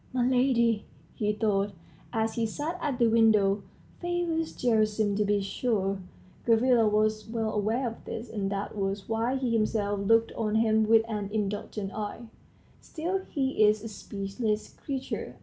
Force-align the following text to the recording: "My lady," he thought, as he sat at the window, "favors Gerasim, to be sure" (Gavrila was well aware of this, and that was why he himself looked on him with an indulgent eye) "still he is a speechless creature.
"My 0.13 0.27
lady," 0.27 0.85
he 1.13 1.31
thought, 1.31 1.73
as 2.11 2.33
he 2.33 2.47
sat 2.47 2.75
at 2.81 2.97
the 2.97 3.05
window, 3.07 3.61
"favors 3.99 4.55
Gerasim, 4.57 5.15
to 5.17 5.23
be 5.23 5.41
sure" 5.41 5.99
(Gavrila 6.43 6.87
was 6.89 7.29
well 7.29 7.51
aware 7.53 7.87
of 7.87 8.03
this, 8.05 8.27
and 8.27 8.51
that 8.51 8.75
was 8.75 9.07
why 9.07 9.35
he 9.35 9.51
himself 9.53 9.99
looked 9.99 10.31
on 10.31 10.55
him 10.55 10.87
with 10.87 11.07
an 11.07 11.29
indulgent 11.31 11.93
eye) 11.93 12.21
"still 12.79 13.19
he 13.29 13.63
is 13.63 13.83
a 13.83 13.87
speechless 13.87 14.69
creature. 14.73 15.35